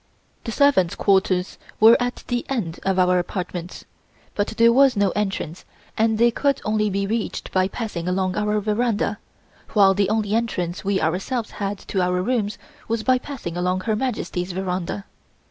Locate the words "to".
11.89-12.01